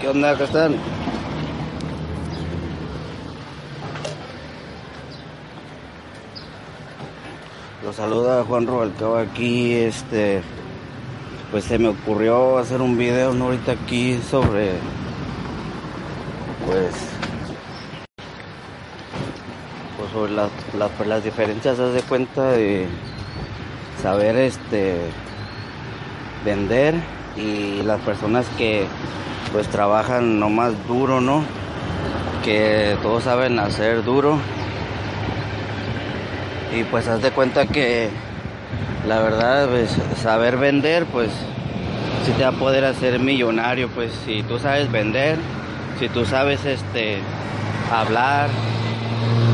[0.00, 0.36] ¿Qué onda?
[0.36, 0.76] ¿Qué están?
[7.84, 10.42] Los saluda Juan Rubalcaba aquí, este,
[11.50, 13.46] pues se me ocurrió hacer un video ¿no?
[13.46, 14.72] ahorita aquí sobre,
[16.66, 16.94] pues,
[19.98, 22.86] pues sobre las, las, pues, las diferencias, haz de cuenta de
[24.00, 24.96] saber, este,
[26.44, 26.94] vender
[27.36, 28.86] y las personas que
[29.52, 31.42] pues trabajan nomás duro, ¿no?
[32.44, 34.38] Que todos saben hacer duro.
[36.74, 38.10] Y pues haz de cuenta que
[39.06, 41.30] la verdad, pues saber vender, pues
[42.24, 45.38] si te va a poder hacer millonario, pues si tú sabes vender,
[45.98, 47.18] si tú sabes este
[47.90, 48.50] hablar,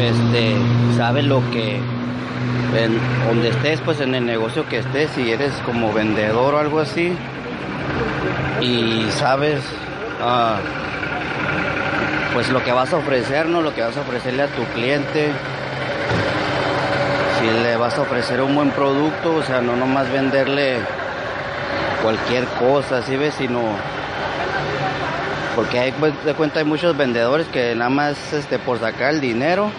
[0.00, 0.56] este,
[0.96, 5.92] sabes lo que en donde estés, pues en el negocio que estés, si eres como
[5.92, 7.12] vendedor o algo así,
[8.60, 9.60] y sabes
[10.20, 10.58] ah,
[12.36, 13.62] pues lo que vas a ofrecer, ¿no?
[13.62, 15.30] Lo que vas a ofrecerle a tu cliente.
[17.38, 20.78] Si le vas a ofrecer un buen producto, o sea, no nomás venderle
[22.02, 23.34] cualquier cosa, ¿sí ves?
[23.34, 23.60] Sino
[25.56, 29.20] porque hay pues, de cuenta hay muchos vendedores que nada más este por sacar el
[29.20, 29.72] dinero,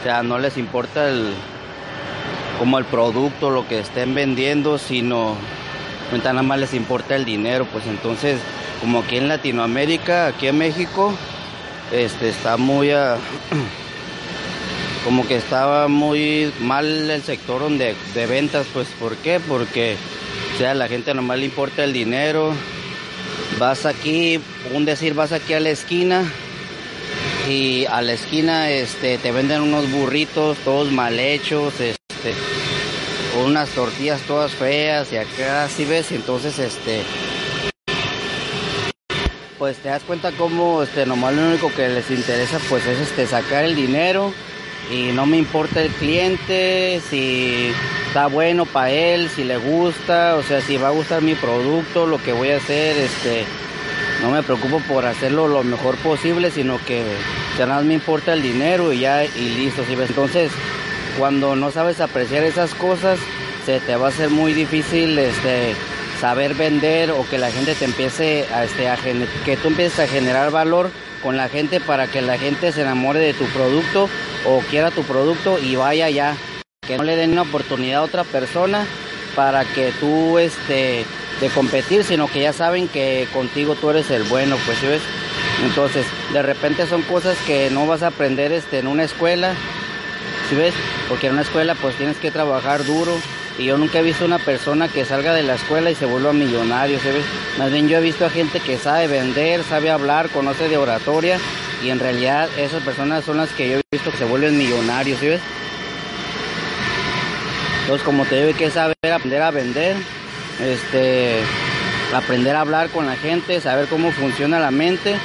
[0.00, 1.34] o sea, no les importa el
[2.58, 5.36] como el producto, lo que estén vendiendo, sino
[6.16, 8.40] nada más les importa el dinero, pues entonces,
[8.80, 11.12] como aquí en Latinoamérica, aquí en México,
[11.92, 12.90] este está muy
[15.04, 19.40] como que estaba muy mal el sector donde de ventas, pues ¿por qué?
[19.40, 19.96] Porque
[20.58, 22.52] sea, a la gente nomás le importa el dinero.
[23.58, 24.40] Vas aquí,
[24.72, 26.24] un decir, vas aquí a la esquina
[27.48, 32.34] y a la esquina este te venden unos burritos todos mal hechos, este
[33.44, 37.02] unas tortillas todas feas y acá si ves, entonces este
[39.58, 43.26] pues te das cuenta como este nomás lo único que les interesa pues es este
[43.26, 44.32] sacar el dinero
[44.92, 47.72] y no me importa el cliente, si
[48.08, 52.06] está bueno para él, si le gusta, o sea, si va a gustar mi producto,
[52.06, 53.44] lo que voy a hacer, este
[54.22, 57.04] no me preocupo por hacerlo lo mejor posible, sino que
[57.58, 59.84] ya nada me importa el dinero y ya y listo.
[59.86, 60.50] Entonces,
[61.18, 63.18] cuando no sabes apreciar esas cosas,
[63.66, 65.74] se te va a hacer muy difícil este
[66.18, 68.96] saber vender o que la gente te empiece a, este, a
[69.44, 70.90] que tú empieces a generar valor
[71.22, 74.08] con la gente para que la gente se enamore de tu producto
[74.46, 76.34] o quiera tu producto y vaya ya
[76.88, 78.84] que no le den una oportunidad a otra persona
[79.36, 81.04] para que tú este
[81.40, 85.02] de competir sino que ya saben que contigo tú eres el bueno pues ves
[85.64, 89.54] entonces de repente son cosas que no vas a aprender este en una escuela
[90.48, 90.74] ¿sí ves?
[91.08, 93.16] Porque en una escuela pues tienes que trabajar duro
[93.58, 96.32] y yo nunca he visto una persona que salga de la escuela y se vuelva
[96.32, 97.24] millonario, ¿sabes?
[97.58, 101.38] Más bien yo he visto a gente que sabe vender, sabe hablar, conoce de oratoria
[101.82, 105.18] y en realidad esas personas son las que yo he visto que se vuelven millonarios,
[105.18, 105.40] ¿sabes?
[107.88, 109.96] Entonces como te hay que saber aprender a vender,
[110.62, 111.38] este,
[112.14, 115.16] aprender a hablar con la gente, saber cómo funciona la mente,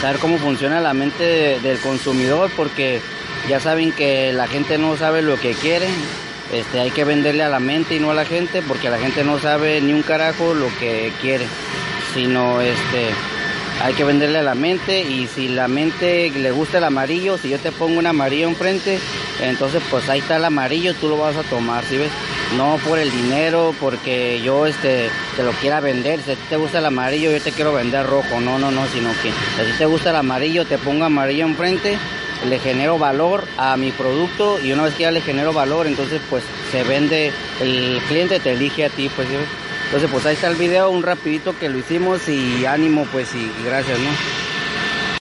[0.00, 3.02] saber cómo funciona la mente del consumidor porque
[3.46, 5.88] ya saben que la gente no sabe lo que quiere.
[6.50, 9.22] Este, hay que venderle a la mente y no a la gente porque la gente
[9.22, 11.44] no sabe ni un carajo lo que quiere,
[12.14, 13.10] sino este,
[13.82, 17.50] hay que venderle a la mente y si la mente le gusta el amarillo, si
[17.50, 18.98] yo te pongo un amarillo enfrente,
[19.42, 22.10] entonces pues ahí está el amarillo, tú lo vas a tomar, ¿sí ves?
[22.56, 26.56] No por el dinero, porque yo este te lo quiera vender, si a ti te
[26.56, 29.86] gusta el amarillo, yo te quiero vender rojo, no, no, no, sino que si te
[29.86, 31.98] gusta el amarillo, te pongo amarillo enfrente
[32.48, 36.20] le genero valor a mi producto y una vez que ya le genero valor, entonces
[36.30, 39.28] pues se vende, el cliente te elige a ti, pues
[39.84, 43.50] entonces pues ahí está el video, un rapidito que lo hicimos y ánimo pues y
[43.64, 44.49] gracias, ¿no?